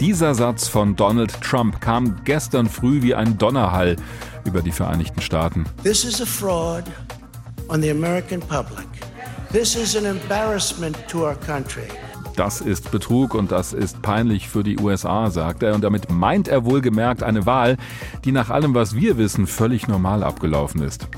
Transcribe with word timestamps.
Dieser 0.00 0.36
Satz 0.36 0.68
von 0.68 0.94
Donald 0.94 1.40
Trump 1.42 1.80
kam 1.80 2.22
gestern 2.24 2.68
früh 2.68 3.02
wie 3.02 3.16
ein 3.16 3.36
Donnerhall 3.36 3.96
über 4.44 4.62
die 4.62 4.70
Vereinigten 4.70 5.20
Staaten. 5.20 5.64
This 5.82 6.04
is 6.04 6.22
a 6.22 6.24
fraud 6.24 6.84
on 7.68 7.82
the 7.82 7.90
American 7.90 8.38
public. 8.40 8.86
This 9.52 9.74
is 9.74 9.96
an 9.96 10.04
embarrassment 10.04 10.96
to 11.08 11.26
our 11.26 11.34
country. 11.34 11.88
Das 12.36 12.60
ist 12.60 12.92
Betrug 12.92 13.34
und 13.34 13.50
das 13.50 13.72
ist 13.72 14.00
peinlich 14.00 14.48
für 14.48 14.62
die 14.62 14.78
USA, 14.78 15.30
sagt 15.30 15.64
er. 15.64 15.74
Und 15.74 15.82
damit 15.82 16.08
meint 16.10 16.46
er 16.46 16.64
wohlgemerkt 16.64 17.24
eine 17.24 17.44
Wahl, 17.44 17.76
die 18.24 18.30
nach 18.30 18.50
allem, 18.50 18.74
was 18.74 18.94
wir 18.94 19.18
wissen, 19.18 19.48
völlig 19.48 19.88
normal 19.88 20.22
abgelaufen 20.22 20.82
ist. 20.82 21.08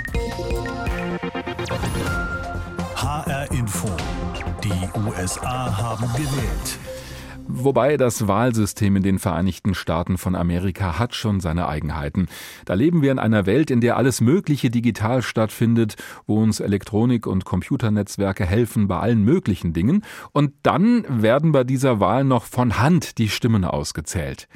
HR 2.97 3.51
Info. 3.53 3.89
Die 4.65 4.99
USA 4.99 5.77
haben 5.77 6.07
gewählt. 6.15 6.79
Wobei 7.53 7.96
das 7.96 8.29
Wahlsystem 8.29 8.95
in 8.95 9.03
den 9.03 9.19
Vereinigten 9.19 9.75
Staaten 9.75 10.19
von 10.19 10.37
Amerika 10.37 11.01
hat 11.01 11.16
schon 11.16 11.41
seine 11.41 11.66
Eigenheiten. 11.66 12.29
Da 12.65 12.74
leben 12.74 13.02
wir 13.02 13.11
in 13.11 13.19
einer 13.19 13.45
Welt, 13.45 13.73
in 13.73 13.80
der 13.80 13.97
alles 13.97 14.20
Mögliche 14.20 14.70
digital 14.70 15.20
stattfindet, 15.20 15.97
wo 16.27 16.41
uns 16.41 16.60
Elektronik 16.60 17.27
und 17.27 17.45
Computernetzwerke 17.45 18.47
helfen 18.47 18.87
bei 18.87 19.01
allen 19.01 19.24
möglichen 19.24 19.73
Dingen. 19.73 20.05
Und 20.30 20.52
dann 20.62 21.05
werden 21.09 21.51
bei 21.51 21.65
dieser 21.65 21.98
Wahl 21.98 22.23
noch 22.23 22.45
von 22.45 22.79
Hand 22.79 23.19
die 23.19 23.29
Stimmen 23.29 23.65
ausgezählt. 23.65 24.46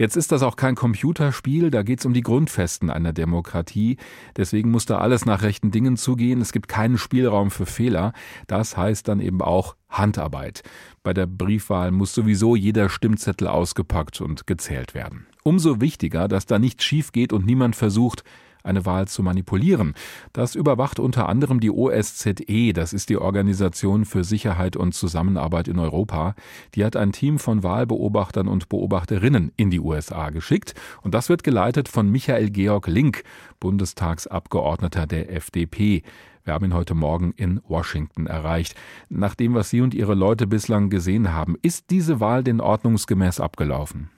Jetzt 0.00 0.16
ist 0.16 0.32
das 0.32 0.42
auch 0.42 0.56
kein 0.56 0.76
Computerspiel, 0.76 1.70
da 1.70 1.82
geht 1.82 1.98
es 1.98 2.06
um 2.06 2.14
die 2.14 2.22
Grundfesten 2.22 2.88
einer 2.88 3.12
Demokratie. 3.12 3.98
Deswegen 4.34 4.70
muss 4.70 4.86
da 4.86 4.96
alles 4.96 5.26
nach 5.26 5.42
rechten 5.42 5.72
Dingen 5.72 5.98
zugehen. 5.98 6.40
Es 6.40 6.52
gibt 6.52 6.68
keinen 6.68 6.96
Spielraum 6.96 7.50
für 7.50 7.66
Fehler. 7.66 8.14
Das 8.46 8.78
heißt 8.78 9.06
dann 9.08 9.20
eben 9.20 9.42
auch 9.42 9.76
Handarbeit. 9.90 10.62
Bei 11.02 11.12
der 11.12 11.26
Briefwahl 11.26 11.90
muss 11.90 12.14
sowieso 12.14 12.56
jeder 12.56 12.88
Stimmzettel 12.88 13.46
ausgepackt 13.46 14.22
und 14.22 14.46
gezählt 14.46 14.94
werden. 14.94 15.26
Umso 15.42 15.82
wichtiger, 15.82 16.28
dass 16.28 16.46
da 16.46 16.58
nichts 16.58 16.82
schief 16.82 17.12
geht 17.12 17.34
und 17.34 17.44
niemand 17.44 17.76
versucht, 17.76 18.24
eine 18.62 18.86
Wahl 18.86 19.08
zu 19.08 19.22
manipulieren. 19.22 19.94
Das 20.32 20.54
überwacht 20.54 20.98
unter 20.98 21.28
anderem 21.28 21.60
die 21.60 21.70
OSZE, 21.70 22.72
das 22.72 22.92
ist 22.92 23.08
die 23.08 23.16
Organisation 23.16 24.04
für 24.04 24.24
Sicherheit 24.24 24.76
und 24.76 24.94
Zusammenarbeit 24.94 25.68
in 25.68 25.78
Europa. 25.78 26.34
Die 26.74 26.84
hat 26.84 26.96
ein 26.96 27.12
Team 27.12 27.38
von 27.38 27.62
Wahlbeobachtern 27.62 28.48
und 28.48 28.68
Beobachterinnen 28.68 29.52
in 29.56 29.70
die 29.70 29.80
USA 29.80 30.30
geschickt 30.30 30.74
und 31.02 31.14
das 31.14 31.28
wird 31.28 31.44
geleitet 31.44 31.88
von 31.88 32.10
Michael 32.10 32.50
Georg 32.50 32.86
Link, 32.86 33.22
Bundestagsabgeordneter 33.60 35.06
der 35.06 35.32
FDP. 35.32 36.02
Wir 36.44 36.54
haben 36.54 36.64
ihn 36.64 36.74
heute 36.74 36.94
Morgen 36.94 37.32
in 37.36 37.60
Washington 37.68 38.26
erreicht. 38.26 38.74
Nach 39.08 39.34
dem, 39.34 39.54
was 39.54 39.70
Sie 39.70 39.82
und 39.82 39.94
Ihre 39.94 40.14
Leute 40.14 40.46
bislang 40.46 40.88
gesehen 40.90 41.32
haben, 41.32 41.56
ist 41.62 41.90
diese 41.90 42.18
Wahl 42.20 42.42
denn 42.42 42.60
ordnungsgemäß 42.60 43.40
abgelaufen? 43.40 44.10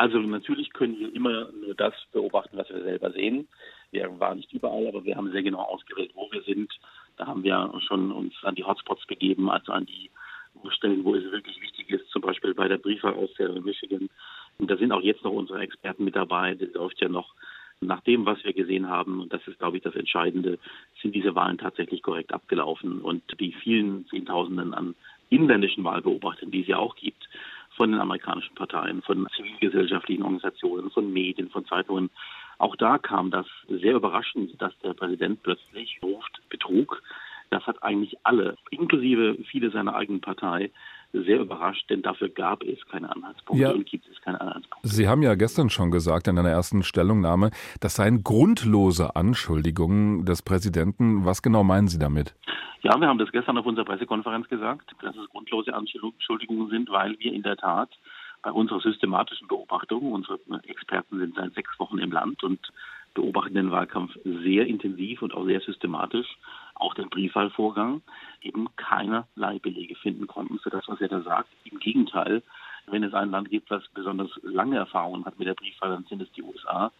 Also 0.00 0.18
natürlich 0.18 0.72
können 0.72 0.98
wir 0.98 1.14
immer 1.14 1.50
nur 1.52 1.74
das 1.74 1.92
beobachten, 2.10 2.56
was 2.56 2.70
wir 2.70 2.82
selber 2.82 3.10
sehen. 3.10 3.46
Wir 3.90 4.18
waren 4.18 4.38
nicht 4.38 4.50
überall, 4.50 4.86
aber 4.86 5.04
wir 5.04 5.14
haben 5.14 5.30
sehr 5.30 5.42
genau 5.42 5.60
ausgewählt, 5.60 6.12
wo 6.14 6.26
wir 6.32 6.40
sind. 6.44 6.72
Da 7.18 7.26
haben 7.26 7.44
wir 7.44 7.70
schon 7.86 8.10
uns 8.10 8.32
an 8.40 8.54
die 8.54 8.64
Hotspots 8.64 9.04
begeben, 9.04 9.50
also 9.50 9.72
an 9.72 9.84
die 9.84 10.10
Stellen, 10.70 11.04
wo 11.04 11.14
es 11.14 11.30
wirklich 11.30 11.60
wichtig 11.60 11.90
ist, 11.90 12.08
zum 12.08 12.22
Beispiel 12.22 12.54
bei 12.54 12.66
der 12.66 12.78
Briefwahlauszählung 12.78 13.58
in 13.58 13.64
Michigan. 13.64 14.08
Und 14.56 14.70
da 14.70 14.78
sind 14.78 14.90
auch 14.90 15.02
jetzt 15.02 15.22
noch 15.22 15.32
unsere 15.32 15.60
Experten 15.60 16.04
mit 16.04 16.16
dabei. 16.16 16.54
Das 16.54 16.72
läuft 16.72 16.98
ja 17.02 17.10
noch 17.10 17.34
nach 17.82 18.00
dem, 18.00 18.24
was 18.24 18.42
wir 18.42 18.54
gesehen 18.54 18.88
haben, 18.88 19.20
und 19.20 19.34
das 19.34 19.46
ist, 19.48 19.58
glaube 19.58 19.76
ich, 19.76 19.82
das 19.82 19.96
Entscheidende, 19.96 20.58
sind 21.02 21.14
diese 21.14 21.34
Wahlen 21.34 21.58
tatsächlich 21.58 22.00
korrekt 22.00 22.32
abgelaufen. 22.32 23.02
Und 23.02 23.22
die 23.38 23.52
vielen 23.52 24.06
Zehntausenden 24.06 24.72
an 24.72 24.94
inländischen 25.28 25.84
Wahlbeobachtern, 25.84 26.50
die 26.50 26.62
es 26.62 26.68
ja 26.68 26.78
auch 26.78 26.96
gibt, 26.96 27.28
von 27.80 27.92
den 27.92 28.00
amerikanischen 28.02 28.54
Parteien, 28.56 29.00
von 29.00 29.26
zivilgesellschaftlichen 29.34 30.22
Organisationen, 30.22 30.90
von 30.90 31.10
Medien, 31.10 31.48
von 31.48 31.64
Zeitungen. 31.64 32.10
Auch 32.58 32.76
da 32.76 32.98
kam 32.98 33.30
das 33.30 33.46
sehr 33.70 33.94
überraschend, 33.94 34.60
dass 34.60 34.78
der 34.80 34.92
Präsident 34.92 35.42
plötzlich 35.42 35.98
ruft 36.02 36.42
Betrug. 36.50 37.02
Das 37.50 37.66
hat 37.66 37.82
eigentlich 37.82 38.16
alle, 38.22 38.56
inklusive 38.70 39.36
viele 39.50 39.70
seiner 39.70 39.94
eigenen 39.94 40.20
Partei, 40.20 40.70
sehr 41.12 41.40
überrascht, 41.40 41.90
denn 41.90 42.02
dafür 42.02 42.28
gab 42.28 42.62
es 42.62 42.78
keine 42.86 43.10
Anhaltspunkte 43.10 43.62
ja. 43.62 43.72
und 43.72 43.84
gibt 43.86 44.08
es 44.08 44.20
keine 44.22 44.40
Anhaltspunkte. 44.40 44.88
Sie 44.88 45.08
haben 45.08 45.22
ja 45.22 45.34
gestern 45.34 45.68
schon 45.68 45.90
gesagt 45.90 46.28
in 46.28 46.38
einer 46.38 46.50
ersten 46.50 46.82
Stellungnahme, 46.82 47.50
das 47.80 47.96
seien 47.96 48.22
grundlose 48.22 49.16
Anschuldigungen 49.16 50.24
des 50.24 50.42
Präsidenten. 50.42 51.24
Was 51.24 51.42
genau 51.42 51.64
meinen 51.64 51.88
Sie 51.88 51.98
damit? 51.98 52.34
Ja, 52.82 52.98
wir 52.98 53.08
haben 53.08 53.18
das 53.18 53.32
gestern 53.32 53.58
auf 53.58 53.66
unserer 53.66 53.84
Pressekonferenz 53.84 54.48
gesagt, 54.48 54.94
dass 55.02 55.16
es 55.16 55.28
grundlose 55.30 55.74
Anschuldigungen 55.74 56.70
sind, 56.70 56.90
weil 56.90 57.18
wir 57.18 57.32
in 57.32 57.42
der 57.42 57.56
Tat 57.56 57.90
bei 58.42 58.52
unserer 58.52 58.80
systematischen 58.80 59.48
Beobachtung, 59.48 60.12
unsere 60.12 60.38
Experten 60.64 61.18
sind 61.18 61.34
seit 61.34 61.52
sechs 61.54 61.78
Wochen 61.78 61.98
im 61.98 62.10
Land 62.10 62.42
und 62.42 62.72
beobachten 63.14 63.54
den 63.54 63.70
Wahlkampf 63.70 64.16
sehr 64.24 64.66
intensiv 64.66 65.22
und 65.22 65.34
auch 65.34 65.44
sehr 65.44 65.60
systematisch, 65.60 66.26
auch 66.74 66.94
den 66.94 67.10
Briefwahlvorgang, 67.10 68.02
eben 68.40 68.68
keinerlei 68.76 69.58
Belege 69.58 69.96
finden 69.96 70.26
konnten 70.26 70.58
für 70.58 70.70
das, 70.70 70.88
was 70.88 71.00
er 71.00 71.08
da 71.08 71.20
sagt. 71.22 71.48
Im 71.64 71.78
Gegenteil, 71.78 72.42
wenn 72.86 73.04
es 73.04 73.14
ein 73.14 73.30
Land 73.30 73.50
gibt, 73.50 73.70
was 73.70 73.86
besonders 73.94 74.30
lange 74.42 74.76
Erfahrungen 74.76 75.24
hat 75.24 75.38
mit 75.38 75.48
der 75.48 75.54
Briefwahl, 75.54 75.90
dann 75.90 76.04
sind 76.04 76.22
es 76.22 76.32
die 76.32 76.42
USA, 76.42 76.90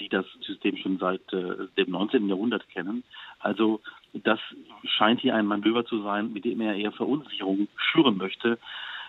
die 0.00 0.08
das 0.08 0.26
System 0.40 0.76
schon 0.76 0.98
seit 0.98 1.32
äh, 1.32 1.68
dem 1.76 1.90
19. 1.90 2.28
Jahrhundert 2.28 2.68
kennen. 2.68 3.04
Also 3.40 3.80
das 4.12 4.38
scheint 4.84 5.20
hier 5.20 5.34
ein 5.34 5.46
Manöver 5.46 5.84
zu 5.84 6.02
sein, 6.02 6.32
mit 6.32 6.44
dem 6.44 6.60
er 6.60 6.74
eher 6.74 6.92
Verunsicherung 6.92 7.68
schüren 7.76 8.16
möchte. 8.16 8.58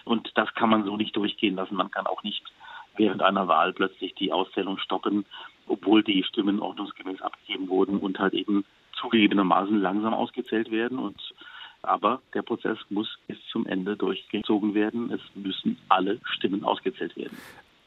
Und 0.06 0.32
das 0.36 0.54
kann 0.56 0.70
man 0.70 0.86
so 0.86 0.98
nicht 0.98 1.16
durchgehen 1.16 1.56
lassen. 1.56 1.76
Man 1.76 1.92
kann 1.92 2.08
auch 2.08 2.24
nicht 2.24 2.44
während 3.00 3.24
einer 3.24 3.48
Wahl 3.48 3.74
plötzlich 3.74 4.14
die 4.16 4.32
Auszählung 4.32 4.78
stoppen, 4.78 5.26
obwohl 5.68 6.04
die 6.04 6.24
Stimmen 6.24 6.60
ordnungsgemäß 6.60 7.22
abgegeben 7.22 7.70
wurden 7.70 7.98
und 7.98 8.20
halt 8.20 8.34
eben 8.34 8.66
zugegebenermaßen 9.00 9.82
langsam 9.82 10.14
ausgezählt 10.14 10.70
werden. 10.70 11.00
Und 11.00 11.20
aber 11.82 12.22
der 12.34 12.42
Prozess 12.42 12.78
muss 12.90 13.08
bis 13.28 13.38
zum 13.52 13.66
Ende 13.66 13.96
durchgezogen 13.96 14.74
werden. 14.74 15.12
Es 15.12 15.22
müssen 15.34 15.78
alle 15.88 16.20
Stimmen 16.26 16.64
ausgezählt 16.64 17.16
werden. 17.16 17.38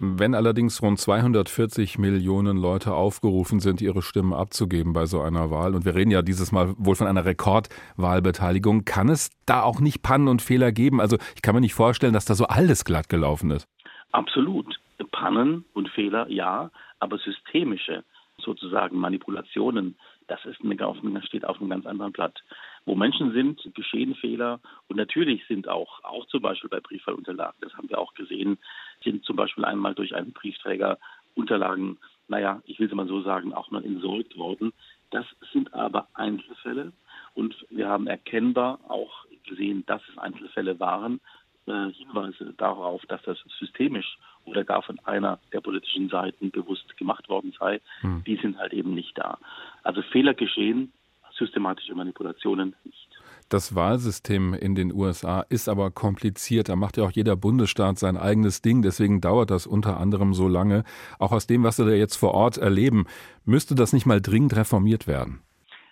Wenn 0.05 0.35
allerdings 0.35 0.83
rund 0.83 0.99
240 0.99 1.99
Millionen 1.99 2.57
Leute 2.57 2.93
aufgerufen 2.93 3.61
sind, 3.61 3.81
ihre 3.81 4.03
Stimmen 4.03 4.33
abzugeben 4.33 4.95
bei 4.95 5.07
so 5.07 5.21
einer 5.21 5.51
Wahl, 5.53 5.77
und 5.77 5.85
wir 5.85 5.95
reden 5.95 6.11
ja 6.11 6.23
dieses 6.23 6.51
Mal 6.51 6.75
wohl 6.77 6.97
von 6.97 7.07
einer 7.07 7.25
Rekordwahlbeteiligung, 7.25 8.85
kann 8.85 9.09
es 9.09 9.31
da 9.47 9.63
auch 9.63 9.79
nicht 9.79 10.03
Pannen 10.03 10.27
und 10.27 10.43
Fehler 10.43 10.73
geben? 10.73 11.01
Also 11.01 11.19
ich 11.37 11.43
kann 11.43 11.55
mir 11.55 11.61
nicht 11.61 11.75
vorstellen, 11.75 12.15
dass 12.15 12.25
da 12.25 12.35
so 12.35 12.47
alles 12.47 12.85
glatt 12.85 13.09
gelaufen 13.09 13.53
ist. 13.53 13.69
Absolut. 14.11 14.77
Pannen 15.05 15.65
und 15.75 15.89
Fehler, 15.91 16.29
ja, 16.29 16.71
aber 16.99 17.19
systemische 17.19 18.05
sozusagen 18.39 18.99
Manipulationen, 18.99 19.97
das 20.27 20.45
ist 20.45 20.61
eine, 20.63 21.23
steht 21.23 21.45
auf 21.45 21.61
einem 21.61 21.71
ganz 21.71 21.87
anderen 21.87 22.13
Blatt. 22.13 22.43
Wo 22.85 22.95
Menschen 22.95 23.33
sind, 23.33 23.61
geschehen 23.75 24.15
Fehler 24.15 24.61
und 24.89 24.97
natürlich 24.97 25.47
sind 25.47 25.69
auch, 25.69 26.03
auch 26.05 26.27
zum 26.27 26.43
Beispiel 26.43 26.71
bei 26.71 26.81
Briefwahlunterlagen, 26.81 27.61
das 27.61 27.75
haben 27.75 27.89
wir 27.89 27.99
auch 27.99 28.15
gesehen, 28.15 28.59
sind 29.05 29.25
zum 29.25 29.37
Beispiel 29.37 29.65
einmal 29.65 29.95
durch 29.95 30.15
einen 30.15 30.33
Briefträger 30.33 30.99
Unterlagen, 31.35 31.99
naja, 32.29 32.63
ich 32.67 32.79
will 32.79 32.89
es 32.89 32.95
mal 32.95 33.07
so 33.07 33.23
sagen, 33.23 33.53
auch 33.55 33.71
mal 33.71 33.85
entsorgt 33.85 34.37
worden. 34.37 34.73
Das 35.11 35.27
sind 35.53 35.73
aber 35.75 36.09
Einzelfälle 36.15 36.93
und 37.35 37.55
wir 37.71 37.89
haben 37.89 38.07
erkennbar 38.07 38.81
auch 38.89 39.27
gesehen, 39.47 39.85
dass 39.87 40.03
es 40.11 40.19
Einzelfälle 40.19 40.79
waren, 40.81 41.21
äh, 41.67 41.91
Hinweise 41.93 42.55
darauf, 42.57 43.03
dass 43.07 43.23
das 43.23 43.39
systemisch 43.59 44.19
oder 44.53 44.65
gar 44.65 44.83
von 44.83 44.99
einer 45.01 45.39
der 45.53 45.61
politischen 45.61 46.09
Seiten 46.09 46.51
bewusst 46.51 46.97
gemacht 46.97 47.29
worden 47.29 47.53
sei, 47.59 47.81
hm. 48.01 48.23
die 48.25 48.37
sind 48.37 48.59
halt 48.59 48.73
eben 48.73 48.95
nicht 48.95 49.19
da. 49.19 49.39
Also 49.83 50.03
Fehler 50.03 50.35
geschehen, 50.35 50.93
systematische 51.37 51.95
Manipulationen 51.95 52.77
nicht. 52.85 53.09
Das 53.49 53.75
Wahlsystem 53.75 54.55
in 54.55 54.75
den 54.75 54.95
USA 54.95 55.43
ist 55.49 55.69
aber 55.69 55.91
kompliziert. 55.91 56.69
Da 56.69 56.77
macht 56.77 56.97
ja 56.97 57.05
auch 57.05 57.11
jeder 57.11 57.37
Bundesstaat 57.37 57.99
sein 57.99 58.17
eigenes 58.17 58.63
Ding. 58.63 58.81
Deswegen 58.81 59.21
dauert 59.21 59.51
das 59.51 59.67
unter 59.67 59.99
anderem 59.99 60.33
so 60.33 60.49
lange. 60.49 60.85
Auch 61.19 61.33
aus 61.33 61.47
dem, 61.47 61.63
was 61.63 61.77
Sie 61.77 61.85
da 61.85 61.91
jetzt 61.91 62.17
vor 62.17 62.33
Ort 62.33 62.57
erleben, 62.57 63.05
müsste 63.45 63.75
das 63.75 63.93
nicht 63.93 64.07
mal 64.07 64.23
dringend 64.23 64.57
reformiert 64.57 65.07
werden? 65.07 65.41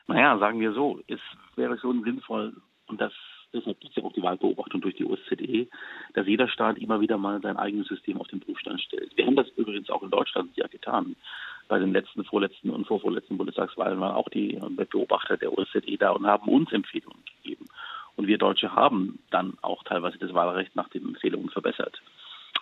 Naja, 0.07 0.39
sagen 0.39 0.61
wir 0.61 0.73
so, 0.73 1.01
es 1.07 1.21
wäre 1.57 1.79
schon 1.79 2.03
sinnvoll, 2.03 2.55
und 2.91 3.01
das 3.01 3.13
deshalb 3.53 3.81
gibt 3.81 3.97
es 3.97 4.03
ja 4.03 4.09
auch 4.09 4.13
die 4.13 4.23
Wahlbeobachtung 4.23 4.81
durch 4.81 4.97
die 4.97 5.05
OSZE, 5.05 5.69
dass 6.15 6.27
jeder 6.27 6.49
Staat 6.49 6.79
immer 6.79 7.01
wieder 7.01 7.19
mal 7.19 7.41
sein 7.41 7.57
eigenes 7.57 7.89
System 7.89 8.21
auf 8.21 8.29
den 8.29 8.41
Prüfstand 8.41 8.81
stellt. 8.81 9.17
Wir 9.17 9.27
haben 9.27 9.37
das 9.37 9.49
übrigens 9.57 9.91
auch 9.91 10.03
in 10.03 10.11
Deutschland 10.11 10.57
ja 10.57 10.67
getan. 10.67 11.17
Bei 11.69 11.79
den 11.79 11.93
letzten, 11.93 12.25
vorletzten 12.25 12.71
und 12.71 12.87
vorvorletzten 12.87 13.37
Bundestagswahlen 13.37 14.01
waren 14.01 14.15
auch 14.15 14.29
die 14.29 14.61
Beobachter 14.91 15.37
der 15.37 15.57
OSZE 15.57 15.97
da 15.99 16.11
und 16.11 16.27
haben 16.27 16.49
uns 16.49 16.73
Empfehlungen 16.73 17.23
gegeben. 17.43 17.67
Und 18.17 18.27
wir 18.27 18.39
Deutsche 18.39 18.75
haben 18.75 19.19
dann 19.31 19.55
auch 19.63 19.85
teilweise 19.85 20.19
das 20.19 20.35
Wahlrecht 20.35 20.75
nach 20.75 20.89
den 20.89 21.07
Empfehlungen 21.07 21.51
verbessert. 21.51 22.01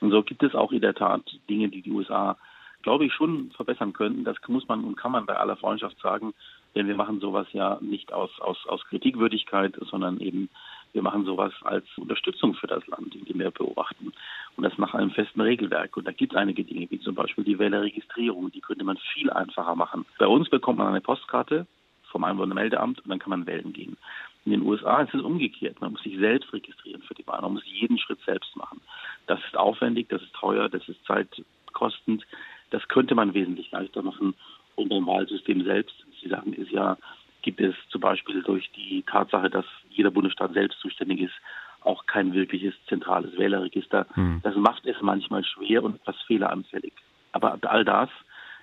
Und 0.00 0.10
so 0.10 0.22
gibt 0.22 0.42
es 0.42 0.54
auch 0.54 0.72
in 0.72 0.80
der 0.80 0.94
Tat 0.94 1.22
Dinge, 1.48 1.68
die 1.68 1.82
die 1.82 1.90
USA, 1.90 2.36
glaube 2.82 3.06
ich, 3.06 3.12
schon 3.12 3.50
verbessern 3.52 3.92
könnten. 3.92 4.24
Das 4.24 4.36
muss 4.46 4.68
man 4.68 4.84
und 4.84 4.96
kann 4.96 5.12
man 5.12 5.26
bei 5.26 5.36
aller 5.36 5.56
Freundschaft 5.56 5.98
sagen, 6.00 6.34
denn 6.74 6.86
wir 6.86 6.94
machen 6.94 7.20
sowas 7.20 7.46
ja 7.52 7.78
nicht 7.80 8.12
aus, 8.12 8.30
aus, 8.40 8.58
aus 8.66 8.84
Kritikwürdigkeit, 8.84 9.74
sondern 9.90 10.20
eben 10.20 10.48
Wir 10.92 11.02
machen 11.02 11.24
sowas 11.24 11.52
als 11.62 11.86
Unterstützung 11.96 12.54
für 12.54 12.66
das 12.66 12.86
Land, 12.86 13.14
indem 13.14 13.38
wir 13.38 13.50
beobachten. 13.50 14.12
Und 14.56 14.64
das 14.64 14.76
nach 14.78 14.94
einem 14.94 15.10
festen 15.10 15.40
Regelwerk. 15.40 15.96
Und 15.96 16.06
da 16.06 16.12
gibt 16.12 16.32
es 16.32 16.38
einige 16.38 16.64
Dinge, 16.64 16.90
wie 16.90 17.00
zum 17.00 17.14
Beispiel 17.14 17.44
die 17.44 17.58
Wählerregistrierung. 17.58 18.50
Die 18.50 18.60
könnte 18.60 18.84
man 18.84 18.98
viel 19.14 19.30
einfacher 19.30 19.74
machen. 19.74 20.04
Bei 20.18 20.26
uns 20.26 20.48
bekommt 20.48 20.78
man 20.78 20.88
eine 20.88 21.00
Postkarte 21.00 21.66
vom 22.10 22.24
Einwohnermeldeamt 22.24 23.00
und 23.00 23.08
dann 23.08 23.18
kann 23.18 23.30
man 23.30 23.46
wählen 23.46 23.72
gehen. 23.72 23.96
In 24.44 24.52
den 24.52 24.62
USA 24.62 25.02
ist 25.02 25.14
es 25.14 25.20
umgekehrt. 25.20 25.80
Man 25.80 25.92
muss 25.92 26.02
sich 26.02 26.16
selbst 26.18 26.52
registrieren 26.52 27.02
für 27.02 27.14
die 27.14 27.26
Wahl. 27.26 27.42
Man 27.42 27.54
muss 27.54 27.66
jeden 27.66 27.98
Schritt 27.98 28.20
selbst 28.24 28.56
machen. 28.56 28.80
Das 29.26 29.40
ist 29.44 29.56
aufwendig, 29.56 30.08
das 30.08 30.22
ist 30.22 30.32
teuer, 30.32 30.68
das 30.68 30.88
ist 30.88 31.04
zeitkostend. 31.04 32.26
Das 32.70 32.86
könnte 32.88 33.14
man 33.14 33.34
wesentlich 33.34 33.70
leichter 33.70 34.02
machen 34.02 34.34
und 34.74 34.88
beim 34.88 35.06
Wahlsystem 35.06 35.64
selbst. 35.64 35.94
Sie 36.22 36.28
sagen, 36.28 36.52
ist 36.54 36.70
ja, 36.70 36.96
gibt 37.42 37.60
es 37.60 37.74
zum 37.90 38.00
Beispiel 38.00 38.42
durch 38.42 38.70
die 38.72 39.02
Tatsache, 39.02 39.50
dass 39.50 39.64
jeder 39.90 40.10
Bundesstaat 40.10 40.52
selbst 40.54 40.77
ist, 41.16 41.34
auch 41.82 42.06
kein 42.06 42.34
wirkliches 42.34 42.74
zentrales 42.88 43.36
Wählerregister. 43.38 44.06
Hm. 44.14 44.40
Das 44.42 44.54
macht 44.56 44.84
es 44.86 44.96
manchmal 45.00 45.44
schwer 45.44 45.82
und 45.82 45.96
etwas 45.96 46.16
fehleranfällig. 46.26 46.92
Aber 47.32 47.58
all 47.62 47.84
das 47.84 48.10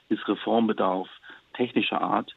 ist 0.09 0.27
Reformbedarf 0.27 1.07
technischer 1.53 2.01
Art. 2.01 2.35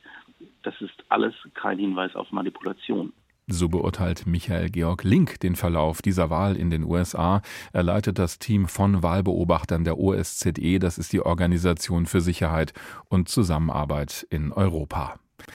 Das 0.62 0.80
ist 0.80 1.04
alles 1.08 1.34
kein 1.54 1.78
Hinweis 1.78 2.14
auf 2.14 2.30
Manipulation. 2.30 3.12
So 3.50 3.68
beurteilt 3.68 4.26
Michael 4.26 4.68
Georg 4.68 5.04
Link 5.04 5.40
den 5.40 5.56
Verlauf 5.56 6.02
dieser 6.02 6.28
Wahl 6.28 6.54
in 6.54 6.68
den 6.68 6.84
USA. 6.84 7.40
Er 7.72 7.82
leitet 7.82 8.18
das 8.18 8.38
Team 8.38 8.68
von 8.68 9.02
Wahlbeobachtern 9.02 9.84
der 9.84 9.98
OSZE, 9.98 10.78
das 10.78 10.98
ist 10.98 11.14
die 11.14 11.22
Organisation 11.22 12.04
für 12.04 12.20
Sicherheit 12.20 12.74
und 13.08 13.30
Zusammenarbeit 13.30 14.26
in 14.28 14.52
Europa. 14.52 15.18